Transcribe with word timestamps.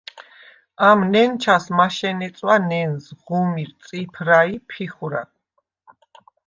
ამ 0.87 0.99
ნენჩას 1.11 1.65
მაშენე 1.79 2.29
წვა 2.39 2.55
ნენზ, 2.73 3.03
ღუმირ, 3.27 3.69
წიფრა 3.87 4.41
ი 4.55 4.63
ფიხვრა. 4.73 5.23